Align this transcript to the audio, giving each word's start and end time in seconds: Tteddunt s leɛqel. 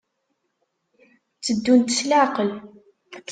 Tteddunt 1.37 1.95
s 1.97 1.99
leɛqel. 2.09 2.49